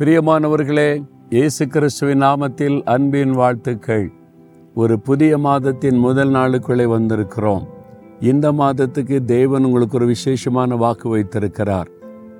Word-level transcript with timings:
பிரியமானவர்களே 0.00 1.04
இயேசு 1.30 1.66
கிறிஸ்துவின் 1.66 2.22
நாமத்தில் 2.22 2.82
அன்பின் 2.82 3.30
வாழ்த்துக்கள். 3.30 4.12
ஒரு 4.74 5.00
புதிய 5.00 5.38
மாதத்தின் 5.38 5.96
முதல் 5.96 6.30
நாளுக்குள்ளே 6.30 6.86
வந்திருக்கிறோம். 6.86 7.62
இந்த 8.20 8.52
மாதத்துக்கு 8.52 9.24
தேவன் 9.24 9.64
உங்களுக்கு 9.64 9.96
ஒரு 9.96 10.06
விசேஷமான 10.06 10.76
வாக்கு 10.76 11.08
வைத்திருக்கிறார். 11.08 11.88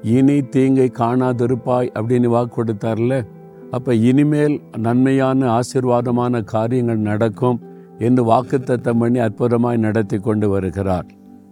இனி 0.03 0.43
தீங்கை 0.43 0.93
காணாதிருப்பாய் 0.99 1.91
அப்படின்னு 1.95 2.27
வாக்கு 2.27 2.65
கொடுத்தார்ல? 2.65 3.27
அப்ப 3.71 3.95
இனிமேல் 3.95 4.61
நன்மையான 4.77 5.59
ஆசீர்வாதமான 5.59 6.45
காரியங்கள் 6.45 6.99
நடக்கும் 6.99 7.61
என்று 7.99 8.25
வாக்குத்தத்தம் 8.25 8.99
பண்ணி 8.99 9.19
அற்புதமாய் 9.19 9.77
நடத்தி 9.77 10.19
கொண்டு 10.19 10.49
வருகிறார். 10.49 11.07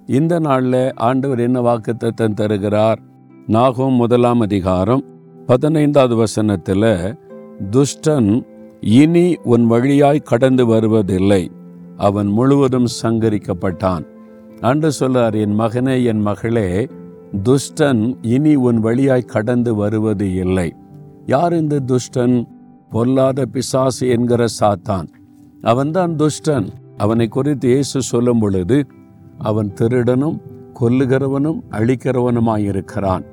இந்த 0.06 0.38
நாளில் 0.38 0.94
ஆண்டவர் 0.94 1.38
என்ன 1.38 1.60
வாக்குத்தத்தம் 1.60 2.34
தருகிறார்? 2.34 2.98
நாகும் 3.46 3.92
முதலாம் 3.92 4.40
அதிகாரம். 4.40 5.04
பதினைந்தாவது 5.48 6.16
வசனத்தில் 6.16 7.16
துஷ்டன் 7.70 8.46
இனி 8.80 9.36
உன் 9.42 9.66
வழியாய் 9.66 10.18
கடந்து 10.18 10.66
வருவதில்லை. 10.66 11.50
அவன் 11.96 12.26
முழுவதும் 12.26 12.86
சங்கரிக்கப்பட்டான். 13.02 14.04
அன்று 14.60 14.92
சொல்லார் 14.92 15.34
என் 15.34 15.60
மகனே 15.60 16.04
என் 16.04 16.20
மகளே 16.20 16.88
துஷ்டன் 17.42 18.16
இனி 18.22 18.54
உன் 18.54 18.80
வழியாய் 18.80 19.22
கடந்து 19.22 19.74
வருவது 19.74 20.34
இல்லை. 20.34 20.74
யார் 21.26 21.52
இந்த 21.52 21.80
துஷ்டன்? 21.86 22.46
பொல்லாத 22.90 23.46
பிசாசு 23.46 24.08
என்கிற 24.08 24.46
சாத்தான். 24.60 25.08
அவன்தான் 25.62 26.16
துஷ்டன். 26.16 26.68
அவனை 26.96 27.28
குறித்து 27.28 27.68
இயேசு 27.68 28.02
சொல்லும் 28.02 28.38
பொழுது 28.38 28.86
அவன் 29.38 29.72
திருடனும் 29.72 30.40
கொல்லுகிறவனும் 30.80 31.60
அழிக்கிறவனுமாயிருக்கிறான். 31.70 33.24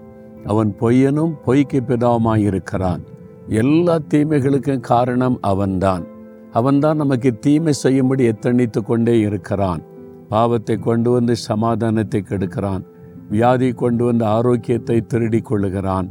அவன் 0.46 0.76
பொய்யனும் 0.80 1.34
பொய்க்கு 1.46 1.80
பிதாவுமாயிருக்கிறான். 1.88 3.02
எல்லா 3.50 4.00
தீமைகளுக்கும் 4.14 4.80
காரணம் 4.80 5.38
அவன்தான். 5.42 6.04
அவன்தான் 6.52 6.98
நமக்கு 6.98 7.40
தீமை 7.40 7.74
செய்யும்படி 7.74 8.30
எத்தணித்து 8.30 8.82
கொண்டே 8.84 9.20
இருக்கிறான். 9.20 9.82
பாவத்தை 10.30 10.78
கொண்டு 10.78 11.12
வந்து 11.12 11.36
சமாதானத்தை 11.36 12.24
கெடுக்கிறான். 12.30 12.84
வியாதி 13.30 13.72
கொண்டு 13.72 14.04
வந்து 14.06 14.26
ஆரோக்கியத்தை 14.26 15.02
திருடி 15.02 15.42
கொள்ளுகிறான். 15.50 16.08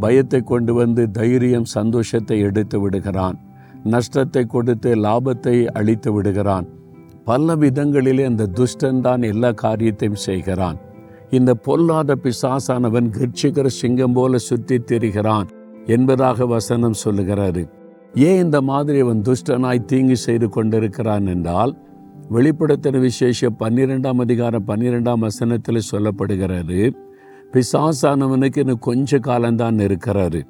பயத்தை 0.00 0.40
கொண்டு 0.40 0.74
வந்து 0.74 1.10
தைரியம் 1.10 1.64
சந்தோஷத்தை 1.64 2.40
எடுத்து 2.40 2.80
விடுகிறான். 2.80 3.36
நஷ்டத்தை 3.84 4.46
கொடுத்து 4.46 4.94
லாபத்தை 4.94 5.66
அழித்து 5.66 6.12
விடுகிறான். 6.12 6.66
பல 7.24 7.56
விதங்களிலே 7.56 8.24
அந்த 8.24 8.48
துஷ்டன் 8.56 9.00
தான் 9.00 9.22
எல்லா 9.22 9.50
காரியத்தையும் 9.52 10.22
செய்கிறான். 10.28 10.78
இந்த 11.32 11.54
பொல்லாத 11.54 12.16
பிசாசானவன் 12.22 13.10
கர்ச்சிக்கிற 13.10 13.66
சிங்கம் 13.66 14.12
போல 14.12 14.38
சுற்றி 14.38 14.78
திரிகிறான் 14.78 15.48
என்பதாக 15.86 16.46
வசனம் 16.46 16.94
சொல்லுகிறாரு 17.04 17.68
ஏன் 18.14 18.44
இந்த 18.44 18.60
மாதிரி 18.60 19.00
அவன் 19.00 19.22
துஷ்டனாய் 19.22 19.84
தீங்கு 19.84 20.16
செய்து 20.16 20.48
கொண்டிருக்கிறான் 20.48 21.26
என்றால் 21.26 21.78
வெளிப்படுத்தின 22.30 23.00
விசேஷம் 23.00 23.56
பன்னிரெண்டாம் 23.58 24.20
அதிகாரம் 24.20 24.66
பன்னிரெண்டாம் 24.66 25.18
வசனத்தில் 25.18 25.80
சொல்லப்படுகிறது 25.90 26.92
பிசாசானவனுக்கு 27.52 28.58
இன்னும் 28.58 28.78
கொஞ்ச 28.78 29.18
காலம்தான் 29.18 29.76
இருக்கிறாரு 29.76 30.42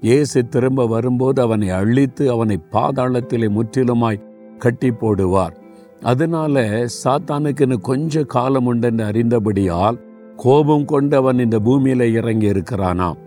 இயேசு 0.00 0.48
திரும்ப 0.48 0.86
வரும்போது 0.86 1.42
அவனை 1.42 1.68
அழித்து 1.68 2.30
அவனை 2.30 2.60
பாதாளத்திலே 2.72 3.50
முற்றிலுமாய் 3.50 4.22
கட்டி 4.58 4.90
போடுவார். 4.90 5.56
அதனால 6.00 6.86
சாத்தானுக்கு 7.04 7.60
இன்னும் 7.60 7.80
கொஞ்ச 7.80 8.24
காலம் 8.24 8.66
உண்டென்று 8.66 9.04
அறிந்தபடியால் 9.04 10.08
கோபம் 10.42 10.84
கொண்டு 10.92 11.14
அவன் 11.16 11.38
இந்த 11.44 11.56
பூமியில் 11.66 12.04
இறங்கி 12.18 12.46
இருக்கிறானாம். 12.52 13.18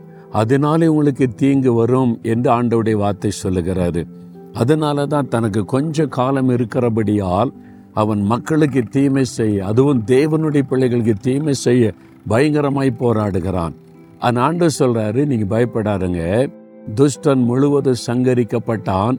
அதனாலே 0.42 0.86
உங்களுக்கு 0.88 1.26
தீங்கு 1.42 1.72
வரும் 1.74 2.14
என்று 2.32 2.50
ஆண்டவுடைய 2.58 2.96
வார்த்தை 3.02 3.32
சொல்லுகிறாரு 3.44 4.02
அதனால 4.62 5.06
தான் 5.06 5.30
தனக்கு 5.34 5.62
கொஞ்ச 5.74 6.06
காலம் 6.18 6.50
இருக்கிறபடியால் 6.50 7.52
அவன் 8.02 8.22
மக்களுக்கு 8.32 8.82
தீமை 8.96 9.24
செய்ய 9.38 9.66
அதுவும் 9.66 10.02
தேவனுடைய 10.08 10.64
பிள்ளைகளுக்கு 10.70 11.16
தீமை 11.22 11.54
செய்ய 11.66 11.94
பயங்கரமாய் 12.30 13.00
போராடுகிறான். 13.00 13.74
அந்த 14.20 14.42
ஆண்டு 14.42 14.68
சொல்றாரு 14.80 15.22
நீங்க 15.26 15.46
பயப்படாருங்க. 15.56 16.22
துஷ்டன் 16.96 17.44
முழுவதும் 17.50 18.04
சங்கரிக்கப்பட்டான். 18.08 19.16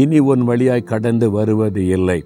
இனி 0.00 0.18
உன் 0.32 0.44
வழியாய் 0.50 0.90
கடந்து 0.92 1.26
வருவது 1.30 1.82
இல்லை. 1.86 2.18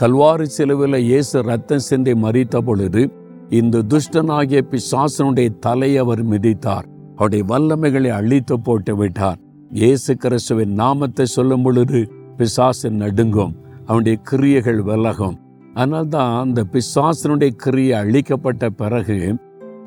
கல்வாரி 0.00 0.46
சிலுவில் 0.56 0.98
இயேசு 1.10 1.36
ரத்தம் 1.42 1.86
சிந்தை 1.88 2.14
மறித்த 2.22 2.58
பொழுது 2.68 3.02
இந்த 3.50 3.82
துஷ்டனாகிய 3.92 4.60
பிசாசனுடைய 4.70 5.48
தலையை 5.58 5.98
அவர் 5.98 6.22
மிதித்தார். 6.30 6.86
அவருடைய 7.16 7.44
வல்லமைகளை 7.48 8.08
அழித்து 8.08 8.60
போட்டு 8.60 8.96
விட்டார். 8.96 9.38
இயேசு 9.70 10.16
கிறிஸ்துவின் 10.16 10.72
நாமத்தை 10.72 11.26
சொல்லும் 11.26 11.62
பொழுது 11.62 12.10
பிசாசு 12.36 12.90
நடுங்கும். 12.90 13.54
அவனுடைய 13.86 14.18
கிரியைகள் 14.22 14.80
விலகும். 14.82 15.38
அதனால்தான் 15.74 16.32
அந்த 16.40 16.64
பிசாசனுடைய 16.72 17.50
கிரியை 17.50 17.94
அழிக்கப்பட்ட 18.02 18.68
பிறகு 18.70 19.36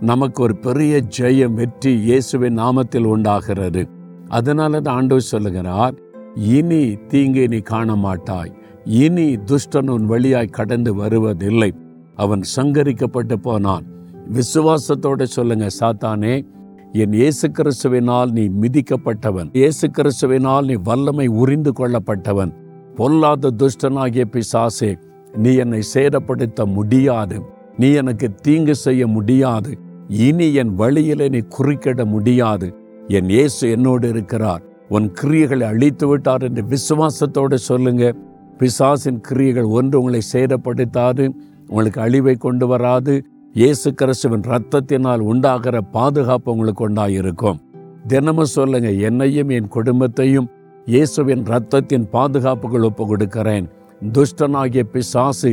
நமக்கு 0.01 0.43
ஒரு 0.43 0.55
பெரிய 0.55 1.03
ஜெயம் 1.17 1.53
வெற்றி 1.53 1.93
இயேசுவின் 1.99 2.57
நாமத்தில் 2.57 3.03
உண்டாகிறது. 3.03 3.83
அதனால 4.27 4.81
தான் 4.81 4.95
ஆண்டவர் 4.95 5.31
சொல்லுகிறார் 5.33 5.95
இனி 6.35 6.83
தீங்கை 7.07 7.47
நீ 7.47 7.59
காண 7.59 7.95
மாட்டாய் 7.95 8.51
இனி 8.85 9.35
துஷ்டன் 9.35 9.89
உன் 9.89 10.05
வழியாய் 10.05 10.55
கடந்து 10.57 10.95
வருவதில்லை. 10.95 11.71
அவன் 12.15 12.41
சங்கரிக்கப்பட்டு 12.55 13.33
போனான். 13.33 13.85
விசுவாசத்தோட 14.33 15.23
சொல்லுங்க 15.23 15.67
சாத்தானே 15.79 16.45
என் 16.93 17.13
இயேசு 17.13 17.51
கிறிஸ்துவினால் 17.57 18.31
நீ 18.31 18.49
மிதிக்கப்பட்டவன். 18.61 19.49
இயேசு 19.53 19.87
கிறிஸ்துவினால் 19.87 20.65
நீ 20.65 20.73
வல்லமை 20.83 21.27
உறிந்து 21.27 21.71
கொள்ளப்பட்டவன். 21.79 22.51
பொல்லாத 22.95 23.51
துஷ்டனாகிய 23.57 24.25
பிசாசே 24.33 24.97
நீ 25.37 25.55
என்னை 25.55 25.81
சேதப்படுத்த 25.93 26.65
முடியாது. 26.65 27.41
நீ 27.77 27.91
எனக்கு 27.91 28.35
தீங்கு 28.35 28.75
செய்ய 28.75 29.07
முடியாது. 29.07 29.77
இனி 30.07 30.53
என் 30.53 30.75
வழியிலே 30.75 31.29
நீ 31.29 31.41
குறுக்கிட 31.57 32.05
முடியாது. 32.05 32.73
என் 33.07 33.29
இயேசு 33.29 33.69
என்னோடு 33.69 34.09
இருக்கிறார். 34.09 34.61
உன் 34.89 35.11
கிரியைகளை 35.21 35.63
அழித்து 35.63 36.07
விட்டார் 36.07 36.41
என்று 36.41 36.63
விசுவாசத்தோடு 36.63 37.53
சொல்லுங்க. 37.53 38.13
பிசாசின் 38.57 39.21
கிரியைகள் 39.21 39.63
ஒன்று 39.63 39.99
உங்களை 39.99 40.21
சேதப்படுத்தாது. 40.33 41.33
உங்களுக்கு 41.71 41.99
அழிவை 42.05 42.33
கொண்டு 42.35 42.65
வராது. 42.67 43.13
இயேசு 43.53 43.89
கிறிஸ்துவின் 43.99 44.45
ரத்தத்தினால் 44.51 45.21
உண்டாகிற 45.31 45.75
பாதுகாப்பு 45.95 46.51
உங்களுக்கு 46.51 46.83
உண்டாயிருக்கும். 46.87 47.59
தினமும் 48.07 48.53
சொல்லுங்க 48.55 48.89
என்னையும் 49.07 49.51
என் 49.57 49.67
குடும்பத்தையும் 49.67 50.47
இயேசுவின் 50.87 51.43
ரத்தத்தின் 51.43 52.05
பாதுகாப்புகள் 52.15 52.87
ஒப்பு 52.87 53.03
கொடுக்கிறேன் 53.07 53.65
துஷ்டனாகிய 54.13 54.83
பிசாசு 54.93 55.51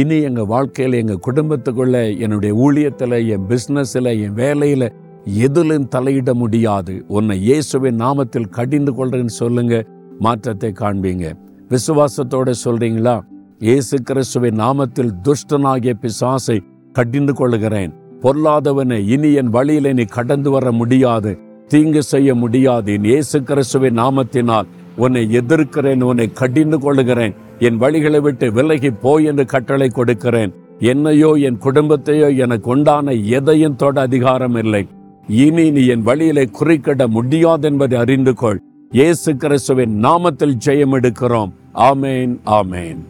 இனி 0.00 0.18
எங்க 0.28 0.42
வாழ்க்கையில 0.54 0.98
எங்க 1.02 1.16
குடும்பத்துக்குள்ள 1.26 2.18
என்னுடைய 2.18 2.52
ஊழியத்துல 2.64 3.20
என் 3.34 3.46
பிசினஸ்ல 3.50 4.08
என் 4.24 4.36
வேலையில 4.42 4.84
எதிலும் 5.44 5.88
தலையிட 5.94 6.32
முடியாது. 6.34 6.94
உன்னை 7.08 7.36
இயேசுவின் 7.48 8.00
நாமத்தில் 8.04 8.52
கடிந்து 8.58 8.92
கொள்றேன்னு 8.92 9.34
சொல்லுங்க 9.42 9.84
மாற்றத்தை 10.18 10.70
காண்பீங்க. 10.80 11.26
விசுவாசத்தோட 11.72 12.52
சொல்றீங்களா? 12.64 13.16
இயேசு 13.66 13.96
கிறிஸ்துவின் 14.08 14.58
நாமத்தில் 14.62 15.10
துஷ்டனாகிய 15.26 15.92
பிசாசை 16.02 16.56
கடிந்து 16.96 17.32
கொள்கிறேன் 17.38 17.92
பொல்லாதவனை 18.22 18.98
இனி 19.14 19.30
என் 19.40 19.50
வழியில 19.56 19.92
நீ 19.98 20.04
கடந்து 20.16 20.50
வர 20.54 20.72
முடியாது. 20.80 21.32
தீங்கு 21.72 22.02
செய்ய 22.10 22.28
முடியாது 22.42 22.92
என் 22.96 23.08
இயேசு 23.10 23.38
கிறிஸ்துவின் 23.48 23.98
நாமத்தினால் 24.02 24.70
உன்னை 25.04 25.22
எதிர்க்கிறேன் 25.40 26.04
உன்னை 26.10 26.28
கடிந்து 26.42 26.80
கொள்கிறேன் 26.84 27.34
என் 27.66 27.80
வழிகளை 27.82 28.20
விட்டு 28.26 28.52
விலகி 28.58 28.92
போய் 29.04 29.28
என்று 29.32 29.46
கட்டளை 29.54 29.90
கொடுக்கிறேன். 29.98 30.54
என்னையோ 30.92 31.32
என் 31.48 31.60
குடும்பத்தையோ 31.66 32.30
எனக்கு 32.46 32.72
உண்டான 32.76 33.16
எதையும் 33.40 33.78
தொட 33.82 34.00
அதிகாரம் 34.08 34.58
இல்லை. 34.64 34.84
இனி 35.44 35.68
நீ 35.76 35.84
என் 35.96 36.08
வழியிலே 36.10 36.46
குறிக்கிட 36.60 37.02
முடியாது 37.18 37.66
என்பதை 37.72 37.98
அறிந்து 38.06 38.34
கொள். 38.34 38.64
இயேசு 38.92 39.30
கிறிஸ்துவின் 39.44 39.94
நாமத்தில் 40.08 40.58
ஜெயம் 40.66 40.96
எடுக்கிறோம் 40.98 41.52
ஆமேன் 41.90 42.34
ஆமேன். 42.60 43.00